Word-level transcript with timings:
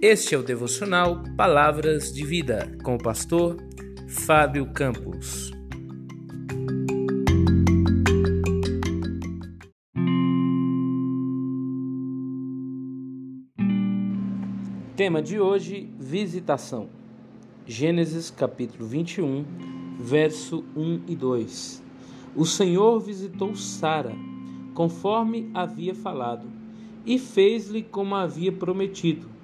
Este 0.00 0.36
é 0.36 0.38
o 0.38 0.44
devocional 0.44 1.24
Palavras 1.36 2.12
de 2.12 2.24
Vida 2.24 2.70
com 2.84 2.94
o 2.94 3.02
pastor 3.02 3.56
Fábio 4.06 4.72
Campos. 4.72 5.50
Tema 14.94 15.20
de 15.20 15.40
hoje: 15.40 15.92
Visitação. 15.98 16.88
Gênesis 17.66 18.30
capítulo 18.30 18.86
21, 18.86 19.44
verso 19.98 20.64
1 20.76 21.02
e 21.08 21.16
2. 21.16 21.82
O 22.36 22.46
Senhor 22.46 23.00
visitou 23.00 23.56
Sara, 23.56 24.14
conforme 24.74 25.50
havia 25.52 25.92
falado, 25.92 26.48
e 27.04 27.18
fez-lhe 27.18 27.82
como 27.82 28.14
havia 28.14 28.52
prometido 28.52 29.37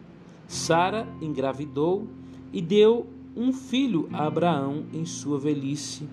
Sara 0.47 1.07
engravidou 1.21 2.07
e 2.53 2.61
deu 2.61 3.07
um 3.37 3.53
filho 3.53 4.09
a 4.13 4.27
Abraão 4.27 4.85
em 4.93 5.05
sua 5.05 5.39
velhice, 5.39 6.09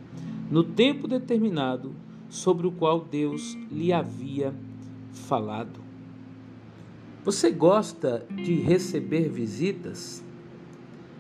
no 0.50 0.64
tempo 0.64 1.08
determinado 1.08 1.94
sobre 2.30 2.66
o 2.66 2.72
qual 2.72 3.02
Deus 3.02 3.58
lhe 3.72 3.94
havia 3.94 4.54
falado. 5.12 5.80
Você 7.24 7.52
gosta 7.52 8.26
de 8.30 8.56
receber 8.56 9.30
visitas 9.30 10.24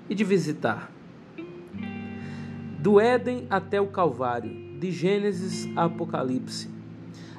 e 0.09 0.15
de 0.15 0.23
visitar? 0.23 0.91
Do 2.79 2.99
Éden 2.99 3.45
até 3.49 3.79
o 3.79 3.87
Calvário, 3.87 4.79
de 4.79 4.91
Gênesis 4.91 5.69
a 5.77 5.83
Apocalipse, 5.83 6.67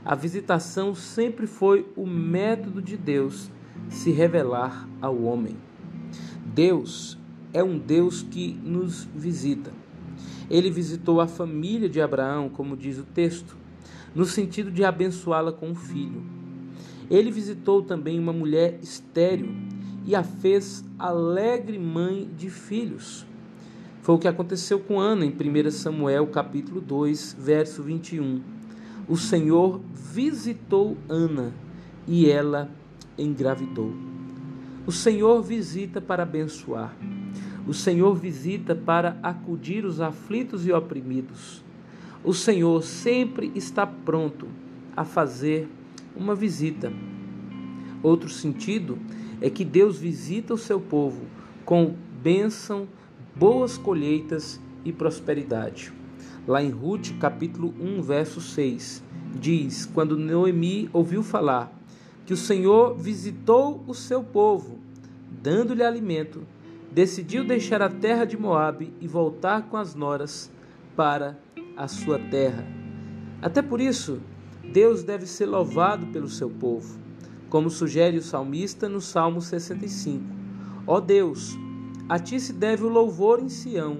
a 0.04 0.14
visitação 0.14 0.94
sempre 0.94 1.46
foi 1.46 1.86
o 1.96 2.06
método 2.06 2.80
de 2.80 2.96
Deus 2.96 3.50
se 3.88 4.10
revelar 4.12 4.88
ao 5.00 5.20
homem. 5.22 5.56
Deus 6.44 7.18
é 7.52 7.62
um 7.62 7.78
Deus 7.78 8.22
que 8.22 8.52
nos 8.62 9.04
visita. 9.14 9.72
Ele 10.50 10.70
visitou 10.70 11.20
a 11.20 11.26
família 11.26 11.88
de 11.88 12.00
Abraão, 12.00 12.48
como 12.48 12.76
diz 12.76 12.98
o 12.98 13.04
texto, 13.04 13.56
no 14.14 14.24
sentido 14.24 14.70
de 14.70 14.84
abençoá-la 14.84 15.52
com 15.52 15.70
um 15.70 15.74
filho. 15.74 16.22
Ele 17.10 17.30
visitou 17.30 17.82
também 17.82 18.18
uma 18.18 18.32
mulher 18.32 18.78
estéril 18.82 19.54
e 20.04 20.14
a 20.14 20.22
fez 20.22 20.84
alegre 20.98 21.78
mãe 21.78 22.28
de 22.36 22.50
filhos. 22.50 23.26
Foi 24.02 24.14
o 24.14 24.18
que 24.18 24.28
aconteceu 24.28 24.80
com 24.80 24.98
Ana 24.98 25.24
em 25.24 25.30
1 25.30 25.70
Samuel, 25.70 26.26
capítulo 26.26 26.80
2, 26.80 27.36
verso 27.38 27.82
21. 27.82 28.42
O 29.08 29.16
Senhor 29.16 29.80
visitou 29.94 30.96
Ana 31.08 31.54
e 32.06 32.28
ela 32.28 32.68
engravidou. 33.16 34.11
O 34.84 34.90
Senhor 34.90 35.40
visita 35.42 36.00
para 36.00 36.24
abençoar. 36.24 36.96
O 37.68 37.72
Senhor 37.72 38.16
visita 38.16 38.74
para 38.74 39.16
acudir 39.22 39.84
os 39.84 40.00
aflitos 40.00 40.66
e 40.66 40.72
oprimidos. 40.72 41.62
O 42.24 42.34
Senhor 42.34 42.82
sempre 42.82 43.52
está 43.54 43.86
pronto 43.86 44.48
a 44.96 45.04
fazer 45.04 45.68
uma 46.16 46.34
visita. 46.34 46.92
Outro 48.02 48.28
sentido 48.28 48.98
é 49.40 49.48
que 49.48 49.64
Deus 49.64 49.98
visita 49.98 50.52
o 50.52 50.58
seu 50.58 50.80
povo 50.80 51.26
com 51.64 51.94
bênção, 52.20 52.88
boas 53.36 53.78
colheitas 53.78 54.60
e 54.84 54.92
prosperidade. 54.92 55.92
Lá 56.44 56.60
em 56.60 56.70
Ruth, 56.70 57.16
capítulo 57.20 57.72
1, 57.80 58.02
verso 58.02 58.40
6, 58.40 59.00
diz: 59.38 59.86
Quando 59.86 60.18
Noemi 60.18 60.90
ouviu 60.92 61.22
falar 61.22 61.72
que 62.24 62.32
o 62.32 62.36
Senhor 62.36 62.94
visitou 62.96 63.82
o 63.86 63.94
seu 63.94 64.22
povo, 64.22 64.78
dando-lhe 65.42 65.82
alimento, 65.82 66.46
decidiu 66.90 67.44
deixar 67.44 67.82
a 67.82 67.88
terra 67.88 68.24
de 68.24 68.36
Moabe 68.36 68.92
e 69.00 69.08
voltar 69.08 69.62
com 69.68 69.76
as 69.76 69.94
noras 69.94 70.50
para 70.94 71.38
a 71.76 71.88
sua 71.88 72.18
terra. 72.18 72.64
Até 73.40 73.60
por 73.60 73.80
isso, 73.80 74.20
Deus 74.72 75.02
deve 75.02 75.26
ser 75.26 75.46
louvado 75.46 76.06
pelo 76.08 76.28
seu 76.28 76.48
povo, 76.48 76.98
como 77.48 77.68
sugere 77.68 78.18
o 78.18 78.22
salmista 78.22 78.88
no 78.88 79.00
Salmo 79.00 79.40
65. 79.40 80.24
Ó 80.86 81.00
Deus, 81.00 81.56
a 82.08 82.18
ti 82.18 82.38
se 82.38 82.52
deve 82.52 82.84
o 82.84 82.88
louvor 82.88 83.40
em 83.40 83.48
Sião, 83.48 83.98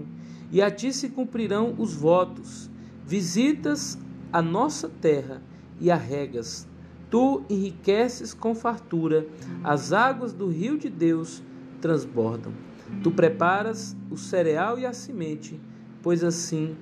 e 0.50 0.61
a 0.62 0.71
ti 0.71 0.93
se 0.93 1.09
cumprirão 1.09 1.75
os 1.78 1.94
votos. 1.94 2.71
Visitas 3.06 3.99
a 4.32 4.41
nossa 4.41 4.88
terra 4.88 5.43
e 5.81 5.91
a 5.91 5.97
regas 5.97 6.69
Tu 7.12 7.43
enriqueces 7.50 8.33
com 8.33 8.55
fartura, 8.55 9.27
as 9.62 9.93
águas 9.93 10.33
do 10.33 10.49
rio 10.49 10.78
de 10.78 10.89
Deus 10.89 11.43
transbordam. 11.78 12.55
Tu 13.03 13.11
preparas 13.11 13.95
o 14.11 14.17
cereal 14.17 14.78
e 14.78 14.87
a 14.87 14.95
semente, 14.95 15.61
pois 16.00 16.25
assim 16.25 16.75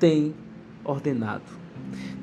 tem 0.00 0.34
ordenado. 0.82 1.44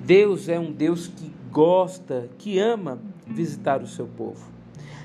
Deus 0.03 0.49
é 0.49 0.59
um 0.59 0.71
Deus 0.71 1.05
que 1.05 1.31
gosta, 1.51 2.31
que 2.39 2.57
ama 2.57 2.99
visitar 3.27 3.83
o 3.83 3.87
seu 3.87 4.07
povo. 4.07 4.43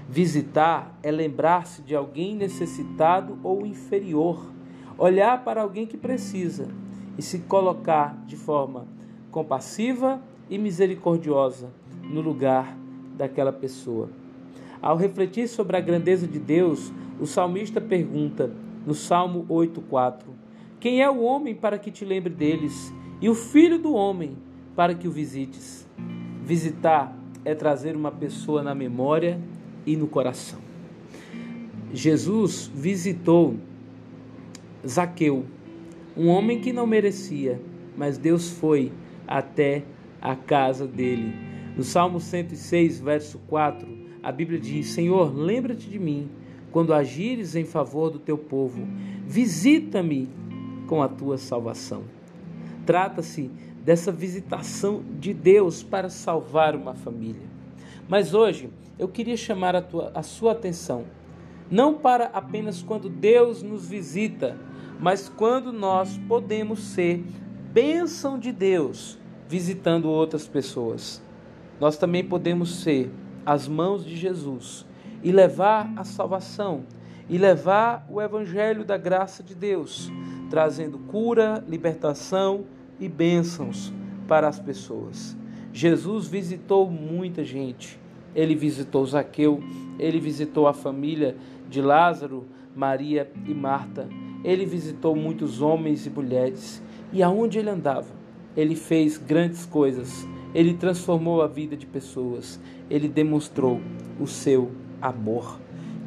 Visitar 0.08 0.98
é 1.02 1.10
lembrar-se 1.10 1.82
de 1.82 1.94
alguém 1.94 2.34
necessitado 2.34 3.38
ou 3.42 3.66
inferior, 3.66 4.50
olhar 4.96 5.44
para 5.44 5.60
alguém 5.60 5.86
que 5.86 5.98
precisa 5.98 6.68
e 7.18 7.22
se 7.22 7.40
colocar 7.40 8.16
de 8.26 8.34
forma 8.34 8.86
compassiva 9.30 10.22
e 10.48 10.56
misericordiosa 10.56 11.70
no 12.10 12.20
lugar 12.20 12.76
daquela 13.16 13.52
pessoa. 13.52 14.08
Ao 14.80 14.96
refletir 14.96 15.48
sobre 15.48 15.76
a 15.76 15.80
grandeza 15.80 16.26
de 16.26 16.38
Deus, 16.38 16.92
o 17.20 17.26
salmista 17.26 17.80
pergunta 17.80 18.52
no 18.86 18.94
Salmo 18.94 19.46
8:4: 19.48 20.26
Quem 20.78 21.02
é 21.02 21.10
o 21.10 21.22
homem 21.22 21.54
para 21.54 21.78
que 21.78 21.90
te 21.90 22.04
lembre 22.04 22.32
deles, 22.32 22.92
e 23.20 23.28
o 23.28 23.34
filho 23.34 23.78
do 23.78 23.94
homem 23.94 24.36
para 24.74 24.94
que 24.94 25.08
o 25.08 25.10
visites? 25.10 25.88
Visitar 26.42 27.16
é 27.44 27.54
trazer 27.54 27.96
uma 27.96 28.12
pessoa 28.12 28.62
na 28.62 28.74
memória 28.74 29.40
e 29.84 29.96
no 29.96 30.06
coração. 30.06 30.60
Jesus 31.92 32.70
visitou 32.74 33.56
Zaqueu, 34.86 35.46
um 36.16 36.28
homem 36.28 36.60
que 36.60 36.72
não 36.72 36.86
merecia, 36.86 37.60
mas 37.96 38.18
Deus 38.18 38.50
foi 38.50 38.92
até 39.26 39.82
a 40.20 40.36
casa 40.36 40.86
dele 40.86 41.45
no 41.76 41.84
Salmo 41.84 42.18
106, 42.18 43.00
verso 43.00 43.38
4, 43.46 43.86
a 44.22 44.32
Bíblia 44.32 44.58
diz: 44.58 44.88
Senhor, 44.88 45.36
lembra-te 45.36 45.88
de 45.88 45.98
mim 45.98 46.30
quando 46.72 46.94
agires 46.94 47.54
em 47.54 47.64
favor 47.64 48.10
do 48.10 48.18
teu 48.18 48.38
povo. 48.38 48.86
Visita-me 49.26 50.28
com 50.86 51.02
a 51.02 51.08
tua 51.08 51.36
salvação. 51.36 52.04
Trata-se 52.86 53.50
dessa 53.84 54.10
visitação 54.10 55.02
de 55.20 55.34
Deus 55.34 55.82
para 55.82 56.08
salvar 56.08 56.74
uma 56.74 56.94
família. 56.94 57.46
Mas 58.08 58.32
hoje 58.32 58.70
eu 58.98 59.06
queria 59.06 59.36
chamar 59.36 59.76
a, 59.76 59.82
tua, 59.82 60.10
a 60.14 60.22
sua 60.22 60.52
atenção, 60.52 61.04
não 61.70 61.94
para 61.94 62.26
apenas 62.26 62.82
quando 62.82 63.10
Deus 63.10 63.62
nos 63.62 63.86
visita, 63.86 64.58
mas 64.98 65.28
quando 65.28 65.72
nós 65.72 66.18
podemos 66.26 66.80
ser 66.80 67.22
bênção 67.72 68.38
de 68.38 68.50
Deus 68.50 69.18
visitando 69.48 70.08
outras 70.08 70.48
pessoas 70.48 71.22
nós 71.80 71.96
também 71.96 72.24
podemos 72.24 72.82
ser 72.82 73.10
as 73.44 73.68
mãos 73.68 74.04
de 74.04 74.16
Jesus 74.16 74.86
e 75.22 75.30
levar 75.30 75.92
a 75.96 76.04
salvação 76.04 76.84
e 77.28 77.38
levar 77.38 78.06
o 78.08 78.20
evangelho 78.20 78.84
da 78.84 78.96
graça 78.96 79.42
de 79.42 79.54
Deus, 79.54 80.10
trazendo 80.48 80.98
cura, 80.98 81.62
libertação 81.68 82.64
e 83.00 83.08
bênçãos 83.08 83.92
para 84.28 84.48
as 84.48 84.58
pessoas. 84.58 85.36
Jesus 85.72 86.26
visitou 86.28 86.90
muita 86.90 87.44
gente. 87.44 87.98
Ele 88.34 88.54
visitou 88.54 89.04
Zaqueu, 89.04 89.62
ele 89.98 90.20
visitou 90.20 90.66
a 90.66 90.72
família 90.72 91.36
de 91.68 91.80
Lázaro, 91.80 92.46
Maria 92.74 93.30
e 93.46 93.52
Marta. 93.52 94.08
Ele 94.44 94.64
visitou 94.64 95.16
muitos 95.16 95.60
homens 95.60 96.06
e 96.06 96.10
mulheres. 96.10 96.82
E 97.12 97.22
aonde 97.22 97.58
ele 97.58 97.70
andava, 97.70 98.08
ele 98.56 98.76
fez 98.76 99.18
grandes 99.18 99.66
coisas 99.66 100.26
ele 100.54 100.74
transformou 100.74 101.42
a 101.42 101.46
vida 101.46 101.76
de 101.76 101.86
pessoas, 101.86 102.60
ele 102.88 103.08
demonstrou 103.08 103.80
o 104.20 104.26
seu 104.26 104.72
amor. 105.00 105.58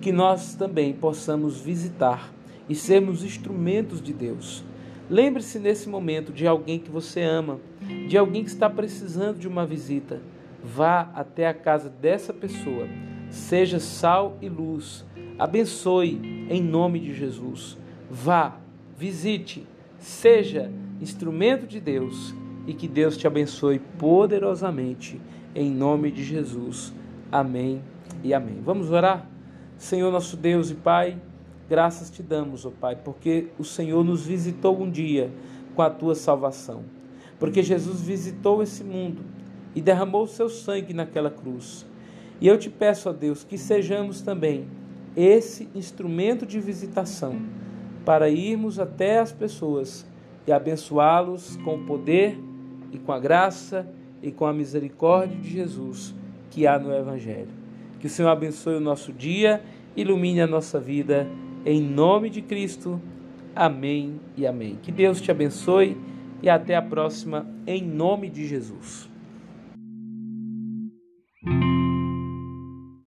Que 0.01 0.11
nós 0.11 0.55
também 0.55 0.93
possamos 0.93 1.59
visitar 1.59 2.33
e 2.67 2.75
sermos 2.75 3.23
instrumentos 3.23 4.01
de 4.01 4.13
Deus. 4.13 4.63
Lembre-se 5.09 5.59
nesse 5.59 5.89
momento 5.89 6.31
de 6.31 6.47
alguém 6.47 6.79
que 6.79 6.91
você 6.91 7.21
ama, 7.21 7.59
de 8.07 8.17
alguém 8.17 8.43
que 8.43 8.49
está 8.49 8.69
precisando 8.69 9.39
de 9.39 9.47
uma 9.47 9.65
visita. 9.65 10.21
Vá 10.63 11.11
até 11.15 11.47
a 11.47 11.53
casa 11.53 11.89
dessa 11.89 12.33
pessoa. 12.33 12.87
Seja 13.29 13.79
sal 13.79 14.37
e 14.41 14.47
luz. 14.47 15.05
Abençoe 15.37 16.47
em 16.49 16.61
nome 16.61 16.99
de 16.99 17.13
Jesus. 17.13 17.77
Vá, 18.09 18.57
visite, 18.97 19.65
seja 19.97 20.71
instrumento 21.01 21.65
de 21.65 21.79
Deus 21.79 22.33
e 22.69 22.73
que 22.75 22.87
Deus 22.87 23.17
te 23.17 23.25
abençoe 23.25 23.79
poderosamente. 23.79 25.19
Em 25.55 25.71
nome 25.71 26.11
de 26.11 26.23
Jesus. 26.23 26.93
Amém 27.31 27.81
e 28.23 28.31
amém. 28.31 28.61
Vamos 28.63 28.91
orar? 28.91 29.27
Senhor 29.75 30.11
nosso 30.11 30.37
Deus 30.37 30.69
e 30.69 30.75
Pai, 30.75 31.19
graças 31.67 32.11
te 32.11 32.21
damos, 32.21 32.67
ó 32.67 32.69
Pai, 32.69 32.95
porque 32.95 33.47
o 33.57 33.63
Senhor 33.63 34.05
nos 34.05 34.23
visitou 34.23 34.79
um 34.79 34.87
dia 34.87 35.31
com 35.75 35.81
a 35.81 35.89
tua 35.89 36.13
salvação. 36.13 36.83
Porque 37.39 37.63
Jesus 37.63 38.01
visitou 38.01 38.61
esse 38.61 38.83
mundo 38.83 39.23
e 39.73 39.81
derramou 39.81 40.25
o 40.25 40.27
seu 40.27 40.47
sangue 40.47 40.93
naquela 40.93 41.31
cruz. 41.31 41.87
E 42.39 42.47
eu 42.47 42.55
te 42.55 42.69
peço, 42.69 43.09
ó 43.09 43.13
Deus, 43.13 43.43
que 43.43 43.57
sejamos 43.57 44.21
também 44.21 44.67
esse 45.17 45.67
instrumento 45.73 46.45
de 46.45 46.59
visitação 46.59 47.41
para 48.05 48.29
irmos 48.29 48.77
até 48.77 49.17
as 49.17 49.31
pessoas 49.31 50.05
e 50.45 50.51
abençoá-los 50.51 51.57
com 51.63 51.77
o 51.77 51.85
poder 51.85 52.37
e 52.91 52.97
com 52.97 53.11
a 53.11 53.19
graça 53.19 53.87
e 54.21 54.31
com 54.31 54.45
a 54.45 54.53
misericórdia 54.53 55.37
de 55.37 55.49
Jesus 55.49 56.13
que 56.49 56.67
há 56.67 56.77
no 56.77 56.93
Evangelho. 56.93 57.49
Que 57.99 58.07
o 58.07 58.09
Senhor 58.09 58.29
abençoe 58.29 58.75
o 58.75 58.81
nosso 58.81 59.11
dia, 59.11 59.61
ilumine 59.95 60.41
a 60.41 60.47
nossa 60.47 60.79
vida, 60.79 61.27
em 61.65 61.81
nome 61.81 62.29
de 62.29 62.41
Cristo. 62.41 63.01
Amém 63.55 64.19
e 64.37 64.47
amém. 64.47 64.77
Que 64.81 64.91
Deus 64.91 65.19
te 65.19 65.31
abençoe 65.31 65.97
e 66.41 66.49
até 66.49 66.75
a 66.75 66.81
próxima, 66.81 67.45
em 67.67 67.83
nome 67.83 68.29
de 68.29 68.47
Jesus. 68.47 69.08